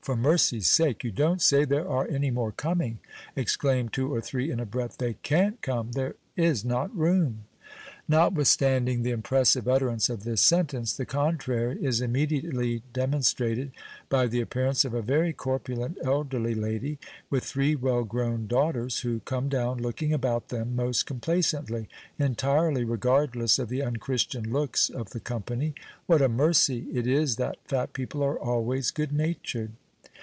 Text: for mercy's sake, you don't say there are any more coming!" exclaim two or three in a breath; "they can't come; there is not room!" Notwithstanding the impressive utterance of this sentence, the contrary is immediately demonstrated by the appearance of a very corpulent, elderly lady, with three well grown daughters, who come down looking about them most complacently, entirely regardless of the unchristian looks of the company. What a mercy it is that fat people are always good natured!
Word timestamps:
for 0.00 0.16
mercy's 0.16 0.68
sake, 0.68 1.04
you 1.04 1.10
don't 1.10 1.42
say 1.42 1.62
there 1.62 1.86
are 1.86 2.08
any 2.08 2.30
more 2.30 2.50
coming!" 2.50 2.98
exclaim 3.36 3.90
two 3.90 4.10
or 4.12 4.22
three 4.22 4.50
in 4.50 4.58
a 4.58 4.64
breath; 4.64 4.96
"they 4.96 5.12
can't 5.22 5.60
come; 5.60 5.92
there 5.92 6.14
is 6.34 6.64
not 6.64 6.96
room!" 6.96 7.40
Notwithstanding 8.08 9.02
the 9.02 9.10
impressive 9.10 9.66
utterance 9.66 10.08
of 10.08 10.22
this 10.22 10.40
sentence, 10.40 10.92
the 10.96 11.04
contrary 11.04 11.76
is 11.84 12.00
immediately 12.00 12.84
demonstrated 12.92 13.72
by 14.08 14.28
the 14.28 14.40
appearance 14.40 14.84
of 14.84 14.94
a 14.94 15.02
very 15.02 15.32
corpulent, 15.32 15.98
elderly 16.04 16.54
lady, 16.54 17.00
with 17.30 17.42
three 17.42 17.74
well 17.74 18.04
grown 18.04 18.46
daughters, 18.46 19.00
who 19.00 19.18
come 19.24 19.48
down 19.48 19.78
looking 19.82 20.12
about 20.12 20.50
them 20.50 20.76
most 20.76 21.04
complacently, 21.04 21.88
entirely 22.16 22.84
regardless 22.84 23.58
of 23.58 23.68
the 23.68 23.82
unchristian 23.82 24.52
looks 24.52 24.88
of 24.88 25.10
the 25.10 25.18
company. 25.18 25.74
What 26.06 26.22
a 26.22 26.28
mercy 26.28 26.86
it 26.94 27.08
is 27.08 27.34
that 27.36 27.56
fat 27.64 27.92
people 27.92 28.22
are 28.22 28.38
always 28.38 28.92
good 28.92 29.10
natured! 29.10 29.72